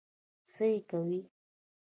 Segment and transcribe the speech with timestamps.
[0.51, 1.19] څه يې کوې؟